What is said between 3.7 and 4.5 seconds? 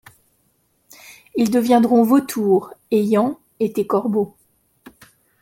corbeaux.